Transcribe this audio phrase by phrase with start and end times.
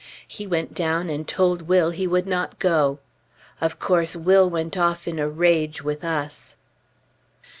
[0.27, 2.97] He went down and told Will he would not go!
[3.61, 6.55] Of course, Will went off in a rage with us.